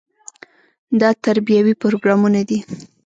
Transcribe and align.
دا 0.99 1.09
تربیوي 1.25 1.73
پروګرامونه 1.81 2.41
دي. 2.49 2.59